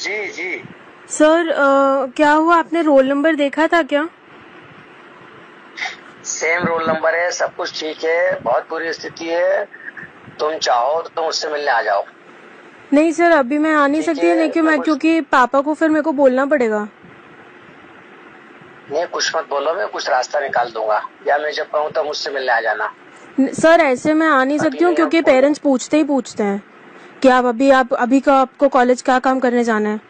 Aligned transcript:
जी 0.00 0.26
जी। 0.28 0.62
Sir 1.08 1.48
अ, 1.48 2.06
क्या 2.06 2.32
हुआ? 2.32 2.56
आपने 2.56 2.82
रोल 2.82 3.08
नंबर 3.08 3.34
देखा 3.34 3.66
था 3.66 3.82
क्या? 3.82 4.08
सेम 6.24 6.64
रोल 6.64 6.88
नंबर 6.90 7.14
है 7.14 7.30
सब 7.30 7.56
कुछ 7.56 7.80
ठीक 7.80 8.04
है 8.04 8.40
बहुत 8.40 8.68
बुरी 8.70 8.92
स्थिति 8.92 9.24
है। 9.24 9.64
तुम 10.40 10.58
चाहो 10.58 11.02
तो 11.02 11.08
तुम 11.08 11.24
उससे 11.24 11.48
मिलने 11.48 11.70
आ 11.70 11.82
जाओ। 11.82 12.04
नहीं 12.92 13.12
सर 13.12 13.30
अभी 13.30 13.58
मैं 13.58 13.74
आ 13.74 13.86
नहीं 13.86 14.02
सकती 14.02 14.26
है, 14.26 14.36
लेकिन 14.36 14.64
मैं 14.64 14.72
मैं 14.72 14.80
क्योंकि 14.80 15.20
पापा 15.20 15.60
को 15.60 15.74
फिर 15.74 15.88
मेरे 15.88 16.02
को 16.02 16.12
बोलना 16.12 16.46
पड़ेगा। 16.46 16.88
नहीं 18.92 19.06
कुछ 19.06 19.36
मत 19.36 19.48
बोलो 19.50 19.74
मैं 19.74 19.88
कुछ 19.88 20.08
रास्ता 20.10 20.40
निकाल 20.40 20.70
दूँगा। 20.70 21.02
या 21.26 21.38
मैं 21.38 21.52
जब 21.52 21.70
कहूँ 21.70 21.90
तब 21.90 22.04
मुझसे 22.04 22.30
मिलने 22.30 22.52
आ 22.52 22.60
जाना। 22.60 22.92
सर 23.40 23.80
ऐसे 23.80 24.14
मैं 24.14 24.28
आ 24.28 24.44
नहीं 24.44 24.58
सकती 24.58 24.84
हूँ 24.84 24.94
क्योंकि 24.94 25.22
पेरेंट्स 25.22 25.58
पूछते 25.58 25.96
ही 25.96 26.04
पूछते 26.04 26.42
हैं। 26.42 26.62
कि 27.22 27.28
आप 27.28 27.44
अभी 27.44 27.70
आप 27.70 27.92
अभी 27.94 28.20
का 28.20 28.34
आपको 28.34 28.68
कॉलेज 28.68 29.02
क्या 29.02 29.18
काम 29.18 29.40
करने 29.40 29.64
जाना 29.64 29.88
है? 29.88 30.00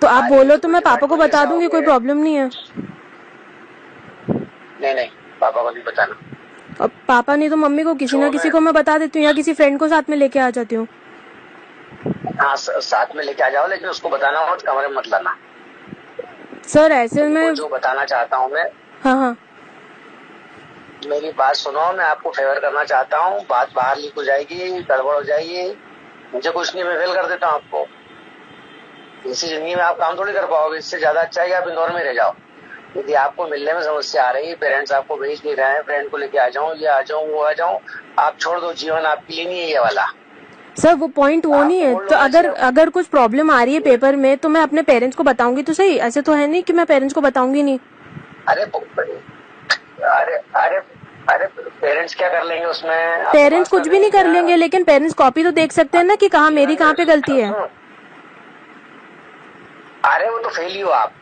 तो 0.00 0.06
आप 0.06 0.24
बोलो 0.24 0.56
तो 0.56 0.62
तो 0.62 0.68
मैं 0.68 0.80
पापा 0.82 1.06
को 1.06 1.16
बता 1.16 1.44
दूँगी 1.44 1.68
कोई 1.68 1.82
प्रॉब्लम 1.82 2.16
नहीं 2.16 2.34
है। 2.34 2.50
नहीं 4.80 4.94
नहीं 4.94 5.08
पापा 5.40 5.62
को 5.62 5.70
नहीं 5.70 5.84
बताना। 5.84 6.16
अब 6.80 6.90
पापा 7.08 7.36
नहीं 7.36 7.50
तो 7.50 7.56
मम्मी 7.56 7.82
को 7.82 7.94
किसी 7.94 8.18
ना 8.18 8.28
किसी 8.30 8.50
को 8.50 8.60
मैं 8.60 8.74
बता 8.74 8.98
देती 8.98 9.18
हूँ 9.18 9.26
या 9.26 9.32
किसी 9.32 9.52
फ्रेंड 9.52 9.78
को 9.78 9.88
साथ 9.88 10.10
में 10.10 10.16
लेके 10.16 10.38
आ 10.38 10.50
जाती 10.50 10.74
हूँ। 10.74 10.86
हाँ 12.40 12.56
साथ 12.56 13.16
में 13.16 13.24
लेके 13.24 13.42
आ 13.42 13.48
जाओ 13.48 13.68
लेकिन 13.68 13.88
उसको 13.88 14.08
बताना 14.08 14.52
मत 14.52 14.62
कमरे 14.62 14.88
में 14.88 14.96
मत 14.96 15.08
लाना। 15.08 15.36
सर 16.68 16.92
ऐसे 16.92 17.28
में 17.28 17.54
जो 17.54 17.68
बताना 17.68 18.04
चाहता 18.04 18.36
हूँ 18.36 18.50
मैं 18.52 18.64
हाँ 19.04 19.16
हाँ। 19.16 19.36
मेरी 21.06 21.30
बात 21.32 21.54
सुनो 21.56 21.92
मैं 21.92 22.04
आपको 22.04 22.30
फेवर 22.30 22.58
करना 22.60 22.84
चाहता 22.84 23.18
हूँ। 23.18 23.40
बात 23.50 23.72
बाहर 23.76 23.96
लीक 23.98 24.14
हो 24.16 24.24
जाएगी 24.24 24.70
गड़बड़ 24.80 25.14
हो 25.14 25.22
जाएगी। 25.22 25.66
मुझे 26.34 26.50
कुछ 26.50 26.74
नहीं 26.74 26.84
मैं 26.84 26.96
फेल 26.98 27.14
कर 27.14 27.26
देता 27.28 27.46
हूँ 27.46 27.54
आपको। 27.54 27.86
इसी 29.30 29.46
ज़िंदगी 29.46 29.74
में 29.74 29.82
आप 29.82 29.98
काम 29.98 30.18
थोड़ी 30.18 30.32
कर 30.32 30.46
पाओगे 30.46 30.78
इससे 30.78 30.98
ज़्यादा 30.98 31.20
अच्छा 31.20 31.42
है 31.42 31.48
कि 31.48 31.54
आप 31.54 31.68
इंदौर 31.68 31.92
में 31.92 32.02
रह 32.04 32.12
जाओ। 32.12 32.34
यदि 32.96 33.14
आपको 33.16 33.46
मिलने 33.48 33.72
में 33.74 33.82
समस्या 33.82 34.24
आ 34.24 34.30
रही 34.30 34.48
है 34.48 34.54
पेरेंट्स 34.56 34.92
आपको 34.92 35.16
भेज 35.16 35.40
दे 35.40 35.54
रहे 35.54 35.72
हैं 35.72 35.82
फ्रेंड 35.82 36.10
को 36.10 36.16
लेके 36.16 36.38
आ 36.38 36.48
जाऊँ 36.48 36.74
ये 36.76 36.86
आ 36.88 37.00
जाऊँ 37.02 37.28
वो 37.28 37.42
आ 37.42 37.52
जाऊँ 37.52 37.78
आप 38.18 38.36
छोड़ 38.40 38.58
दो 38.60 38.72
जीवन 38.74 39.06
आपके 39.06 39.34
लिए 39.34 39.44
नहीं 39.44 39.60
है 39.60 39.70
ये 39.70 39.78
वाला। 39.78 40.06
सर 40.76 40.94
वो 40.94 41.06
पॉइंट 41.08 41.46
वो 41.46 41.62
नहीं 41.62 41.80
है। 41.80 41.94
तो 42.06 42.16
अगर 42.16 42.46
अगर 42.46 42.90
कुछ 42.90 43.06
प्रॉब्लम 43.06 43.50
आ 43.50 43.62
रही 43.62 43.74
है 43.74 43.80
पेपर 43.80 44.16
में 44.16 44.36
तो 44.36 44.48
मैं 44.48 44.60
अपने 44.60 44.82
पेरेंट्स 44.82 45.16
को 45.16 45.24
बताऊँगी 45.24 45.62
तो 45.62 45.72
सही। 45.72 45.96
ऐसे 45.98 46.22
तो 46.22 46.32
है 46.32 46.46
नहीं 46.46 46.62
कि 46.62 46.72
मैं 46.72 46.86
पेरेंट्स 46.86 47.14
को 47.14 47.20
बताऊँगी 47.20 47.62
नहीं। 47.62 47.78
अरे 48.48 48.64
अरे 50.02 50.36
अरे 50.56 50.76
अरे 51.30 51.46
पेरेंट्स 51.80 52.14
क्या 52.14 52.28
कर 52.28 52.44
लेंगे 52.44 52.64
उसमें? 52.66 53.24
पेरेंट्स 53.32 53.70
कुछ 53.70 53.88
भी 53.88 53.98
नहीं 53.98 54.10
कर 54.10 54.26
लेंगे 54.26 54.56
लेकिन 54.56 54.84
पेरेंट्स 54.84 55.14
कॉपी 55.14 55.44
तो 55.44 55.50
देख 55.52 55.72
सकते 55.72 55.98
हैं 55.98 56.04
ना 56.04 56.14
कि 56.14 56.28
कहा 56.28 56.50
मेरी 56.50 56.76
कहाँ 56.76 56.94
पे 56.94 57.04
गलती 57.04 57.40
है। 57.40 57.50
अरे 60.04 60.28
वो 60.30 60.38
तो 60.38 60.48
फेल 60.48 60.72
ही 60.72 60.80
हो 60.80 60.90
आप। 60.90 61.12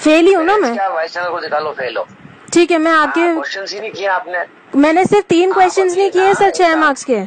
फेल 0.00 0.26
ही 0.26 0.32
हूँ 0.32 0.44
ना 0.44 0.56
मैं? 0.56 0.70
वाइस 0.88 1.14
चैनल 1.14 1.30
को 1.30 1.40
दिखा 1.40 1.58
लो 1.58 1.72
फेल 1.72 1.96
हो। 1.96 2.06
ठीक 2.52 2.70
है 2.70 2.78
मैं 2.78 2.92
आपके 2.92 3.32
क्वेश्चन 3.34 3.64
ही 3.72 3.80
नहीं 3.80 3.90
किए 3.90 4.06
आपने। 4.08 4.44
मैंने 4.76 5.04
सिर्फ़ 5.04 5.26
तीन 5.26 5.50
हाँ, 5.50 5.58
क्वेश्चंस 5.58 5.96
नहीं 5.96 6.10
किए 6.10 6.34
सर 6.34 6.50
छह 6.50 6.68
हाँ। 6.68 6.76
मार्क्स 6.76 7.04
के। 7.04 7.18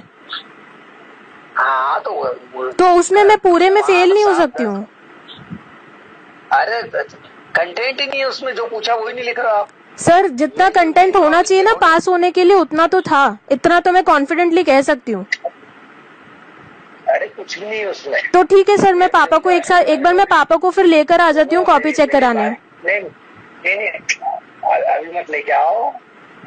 हाँ 1.55 1.99
तो 2.01 2.71
तो 2.71 2.85
उसमें 2.99 3.23
मैं 3.23 3.37
पूरे 3.37 3.69
में 3.69 3.81
हाँ, 3.81 3.87
फेल 3.87 4.13
नहीं 4.13 4.25
हो 4.25 4.33
सकती 4.33 4.63
हूँ। 4.63 4.87
अरे 6.53 6.81
कंटेंट 7.55 8.01
ही 8.01 8.07
नहीं 8.07 8.19
है 8.19 8.25
उसमें 8.25 8.53
जो 8.55 8.65
पूछा 8.67 8.95
वही 8.95 9.13
नहीं 9.13 9.25
लिख 9.25 9.39
रहा 9.39 9.53
आप। 9.53 9.69
सर 9.97 10.27
जितना 10.33 10.69
कंटेंट 10.71 11.15
होना 11.15 11.41
चाहिए 11.41 11.63
ना 11.63 11.73
पास 11.81 12.07
होने 12.07 12.31
के 12.31 12.43
लिए 12.43 12.55
उतना 12.57 12.85
तो 12.87 13.01
था। 13.01 13.37
इतना 13.51 13.79
तो 13.79 13.91
मैं 13.91 14.03
कॉन्फिडेंटली 14.03 14.63
कह 14.63 14.81
सकती 14.81 15.11
हूँ। 15.11 15.25
अरे 17.09 17.27
कुछ 17.27 17.59
नहीं 17.59 17.85
उसमें। 17.85 18.21
तो 18.33 18.43
ठीक 18.45 18.69
है 18.69 18.77
सर 18.77 18.93
मैं 18.93 19.09
पापा 19.09 19.37
को 19.37 19.51
एक 19.51 19.65
साथ 19.65 19.83
एक 19.85 20.03
बार 20.03 20.13
मैं 20.13 20.25
पापा 20.27 20.55
को 20.55 20.69
फिर 20.71 20.85
लेकर 20.85 21.21
आ 21.21 21.31
जाती 21.31 21.55
हूँ 21.55 21.63
कॉपी 21.65 21.91
चेक 21.91 22.11
कराने। 22.11 22.49
नहीं 22.49 23.01
नहीं 23.01 23.75
नहीं 23.77 23.89
अभी 24.87 25.19
मत 25.19 25.29
लेके 25.31 25.51
आओ। 25.51 25.91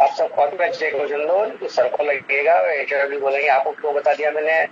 आप 0.03 0.15
सब 0.19 0.35
कॉपी 0.37 0.57
का 0.57 0.69
चेक 0.69 0.95
हो 0.95 1.07
चल 1.09 1.25
दो 1.27 1.45
तो 1.57 1.69
सर 1.69 1.89
को 1.89 2.05
लगेगा 2.05 3.07
भी 3.07 3.19
बोलेंगे 3.19 3.49
आपको 3.49 3.71
क्यों 3.73 3.95
बता 3.95 4.15
दिया 4.15 4.31
मैंने? 4.31 4.63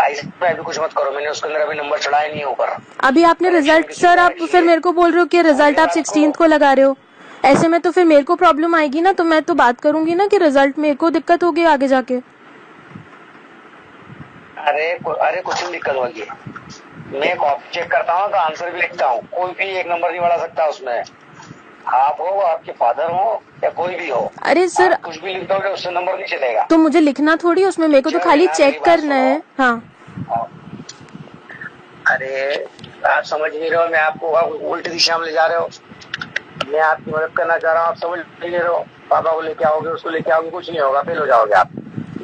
अभी 0.00 0.62
कुछ 0.62 0.80
मत 0.80 0.90
करो 0.96 1.10
मैंने 1.10 1.28
उसके 1.28 1.48
अंदर 1.48 1.60
अभी 1.60 1.74
नंबर 1.74 1.98
चढ़ाया 1.98 2.28
नहीं 2.28 2.38
है 2.38 2.46
ऊपर। 2.46 2.76
अभी 3.04 3.22
आपने 3.22 3.50
रिज़ल्ट 3.50 3.92
सर 3.92 4.18
आप 4.18 4.32
फिर 4.52 4.62
मेरे 4.62 4.80
को 4.80 4.92
बोल 4.92 5.10
रहे 5.10 5.20
हो 5.20 5.26
कि 5.26 5.42
रिज़ल्ट 5.42 5.78
आप 5.78 5.88
सिक्सटीन 5.88 6.32
को 6.32 6.44
लगा 6.44 6.72
रहे 6.72 6.84
हो। 6.84 6.96
ऐसे 7.44 7.68
में 7.68 7.80
तो 7.80 7.90
फिर 7.90 8.04
मेरे 8.04 8.22
को 8.22 8.36
प्रॉब्लम 8.36 8.74
आएगी 8.74 9.00
ना 9.00 9.12
तो 9.12 9.24
मैं 9.24 9.42
तो 9.42 9.54
बात 9.54 9.80
करूँगी 9.80 10.14
ना 10.14 10.26
कि 10.26 10.38
रिज़ल्ट 10.38 10.78
मेरे 10.78 10.94
को 10.94 11.10
दिक्कत 11.10 11.44
होगी 11.44 11.64
आगे 11.64 11.88
जाके। 11.88 12.14
अरे 14.58 14.98
कु- 15.04 15.16
अरे 15.16 15.40
कुछ 15.40 15.62
नहीं 15.62 15.72
दिक्कत 15.72 15.96
होगी। 15.96 16.26
मैं 17.18 17.36
कॉपी 17.36 17.70
चेक 17.74 17.90
करता 17.90 18.12
हूँ 18.12 18.30
तो 18.30 18.36
आंसर 18.36 18.70
भी 18.70 18.80
लिखता 18.80 19.06
हूँ। 19.06 19.20
कोई 19.22 19.52
भी 19.52 19.64
एक 19.64 19.86
नंबर 19.86 20.10
नहीं 20.10 20.20
बढ़ा 20.20 20.36
सकता 20.36 20.66
उसमें। 20.66 21.04
आप 21.86 22.16
हो 22.20 22.26
आपके 22.26 22.72
फादर 22.72 23.10
हो 23.10 23.42
या 23.64 23.70
कोई 23.70 23.94
भी 23.94 24.10
हो। 24.10 24.32
अरे 24.42 24.68
सर 24.68 24.94
कुछ 24.94 25.20
भी 25.20 25.34
लिख 25.34 25.48
दोगे 25.48 25.68
उससे 25.68 25.90
नंबर 25.90 26.14
नहीं 26.14 26.26
चलेगा। 26.26 26.62
तो 26.62 26.78
मुझे 26.78 27.00
लिखना 27.00 27.36
थोड़ी 27.36 27.64
उसमें 27.64 27.88
मेरे 27.88 28.02
को 28.02 28.10
तो 28.10 28.18
खाली 28.18 28.46
चेक 28.46 28.84
करना 28.84 29.14
है। 29.14 29.42
हाँ। 29.58 29.89
अरे 32.10 32.54
आप 33.06 33.24
समझ 33.24 33.50
नहीं 33.52 33.70
रहे 33.70 33.82
हो 33.82 33.88
मैं 33.88 33.98
आपको 34.00 34.32
आप 34.34 34.48
उल्टी 34.48 34.90
दिशा 34.90 35.18
में 35.18 35.26
ले 35.26 35.32
जा 35.32 35.46
रहे 35.46 35.58
हो। 35.58 35.68
मैं 36.68 36.80
आपकी 36.80 37.10
मदद 37.10 37.32
करना 37.36 37.56
चाह 37.58 37.72
रहा 37.72 37.82
हूँ 37.82 37.90
आप 37.90 37.96
समझ 37.98 38.18
नहीं 38.18 38.50
रहे 38.50 38.68
हो। 38.68 38.78
पापा 39.10 39.32
को 39.32 39.40
लेके 39.40 39.64
आओगे 39.64 39.88
उसको 39.90 40.10
लेके 40.10 40.30
आओगे 40.30 40.50
कुछ 40.50 40.70
नहीं 40.70 40.80
होगा 40.80 41.02
फेल 41.02 41.18
हो 41.18 41.26
जाओगे 41.26 41.54
आप। 41.54 41.70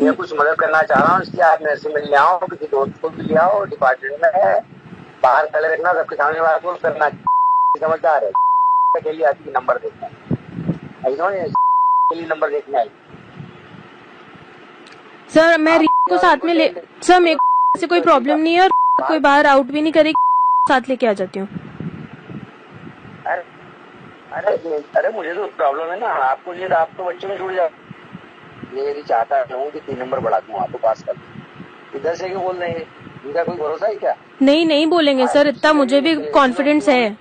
मैं 0.03 0.13
कुछ 0.15 0.33
मदद 0.33 0.57
करना 0.61 0.83
चाह 0.83 1.01
रहा 1.01 1.15
हूँ 1.15 1.23
इसलिए 1.23 1.45
आप 1.45 1.63
मेरे 1.63 1.77
से 1.77 1.93
मिलने 1.95 2.17
आओ 2.17 2.39
किसी 2.41 2.67
दोस्त 2.67 3.01
को 3.03 3.09
भी 3.09 3.23
ले 3.23 3.35
आओ 3.41 3.65
डिपार्टमेंट 3.67 4.23
में 4.23 4.31
है। 4.35 4.61
बाहर 5.23 5.47
खड़े 5.47 5.69
रखना 5.69 5.93
सबके 5.93 6.17
सामने 6.17 6.41
बात 6.41 6.63
बोल 6.63 6.77
करना। 6.83 7.09
समझदार 7.81 8.25
है। 8.25 8.31
के 8.97 9.13
लिए 9.13 9.27
आती 9.27 9.51
नंबर 9.53 9.79
देखना 9.79 10.07
आई 11.07 11.17
नो 11.17 11.31
के 12.11 12.15
लिए 12.15 12.27
नंबर 12.27 12.51
देखने 12.51 12.79
आई। 12.79 12.91
सर 15.31 15.59
मैं 15.59 15.79
को 16.11 16.19
साथ 16.19 16.45
में 16.45 16.53
ले 16.55 16.69
सर 17.03 17.21
मेरे 17.21 17.81
से 17.81 17.87
कोई 17.87 18.01
प्रॉब्लम 18.01 18.39
नहीं 18.39 18.55
है 18.55 18.69
कोई 18.99 19.19
बाहर 19.21 19.47
आउट 19.47 19.67
भी 19.67 19.81
नहीं 19.83 19.93
करेगी 19.93 20.69
साथ 20.69 20.89
लेके 20.89 21.07
आ 21.07 21.13
जाती 21.13 21.39
हूँ। 21.39 21.49
अरे 23.27 23.43
अरे 24.33 24.55
अरे 24.97 25.09
मुझे 25.17 25.35
तो 25.35 25.47
प्रॉब्लम 25.57 25.91
है 25.93 25.99
ना। 26.01 26.07
आपको 26.25 26.55
ये 26.55 26.69
आप 26.75 26.91
तो 26.99 27.05
बच्चे 27.05 27.29
में 27.29 27.37
छूट 27.39 27.53
जाओ 27.53 27.69
ये 28.75 28.91
यदि 28.91 29.03
चाहता 29.03 29.45
हूँ 29.53 29.71
कि 29.71 29.81
तीन 29.81 29.99
नंबर 29.99 30.21
बढ़ा 30.21 30.39
दूँ 30.41 30.57
आपको 30.61 30.79
पास 30.79 31.03
कर 31.03 31.97
इधर 31.97 32.15
से 32.15 32.29
क्यों 32.29 32.43
बोल 32.43 32.57
रहे 32.57 32.71
हैं? 32.71 32.87
इनका 33.27 33.43
कोई 33.45 33.57
भरोसा 33.57 33.87
है 33.87 33.95
क्या? 33.97 34.15
नहीं 34.43 34.67
नहीं 34.67 34.87
बोलेंगे 34.87 35.27
सर 35.27 35.47
इतना 35.49 35.73
मुझे 35.73 36.01
भी 36.01 36.15
कॉन्फिडेंस 36.33 36.89
है। 36.89 37.17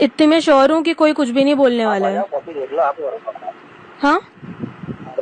इतने 0.00 0.26
में 0.26 0.38
श्योर 0.40 0.72
हूँ 0.72 0.82
कि 0.82 0.92
कोई 0.94 1.12
कुछ 1.12 1.28
भी 1.30 1.44
नहीं 1.44 1.54
बोलने 1.56 1.86
वाला 1.86 2.06
आ 2.06 2.08
है 2.08 2.14
जाओ 2.14 2.26
कॉपी 2.30 2.52
देख 2.54 2.72
लो 2.72 2.82
आप 2.82 2.96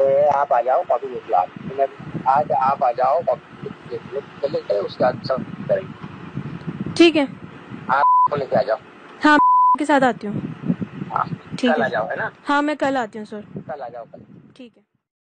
हाँ 0.04 0.41
आप 0.41 0.53
आ 0.53 0.60
जाओ 0.60 0.82
कॉपी 0.82 1.09
देख 1.09 1.31
लो 1.31 1.37
आप 1.37 1.48
मैं- 1.78 2.26
आज 2.28 2.53
आप 2.53 2.82
आ 2.82 2.92
जाओ 2.92 3.22
कॉपी 3.22 3.69
देख 3.91 4.15
लो 4.15 4.20
चले 4.20 4.78
उसके 4.78 5.04
बाद 5.04 5.22
सब 5.25 5.42
करेंगे। 5.69 6.94
ठीक 6.94 7.16
है। 7.16 7.28
आप 7.91 8.06
लेके 8.38 8.56
आ 8.56 8.62
जाओ। 8.62 8.76
हाँ 9.25 9.38
के 9.78 9.84
साथ 9.84 10.00
आती 10.00 10.26
हूँ। 10.26 10.41
हाँ 11.12 11.28
ठीक 11.60 11.70
है। 11.70 11.91
जाओ 11.91 12.09
है 12.09 12.16
ना? 12.16 12.32
हाँ 12.44 12.62
मैं 12.62 12.76
कल 12.76 12.97
आती 12.97 13.19
हूँ 13.19 13.26
सर। 13.26 13.41
कल 13.41 13.81
आ 13.81 13.88
जाओ 13.88 14.04
कल। 14.04 14.20
ठीक 14.56 14.72
है। 14.76 14.84